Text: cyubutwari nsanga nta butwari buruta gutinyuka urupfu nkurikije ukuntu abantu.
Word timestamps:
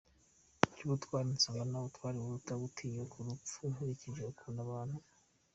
cyubutwari 0.73 1.27
nsanga 1.35 1.63
nta 1.69 1.79
butwari 1.85 2.17
buruta 2.23 2.53
gutinyuka 2.63 3.15
urupfu 3.17 3.57
nkurikije 3.71 4.21
ukuntu 4.31 4.59
abantu. 4.67 4.97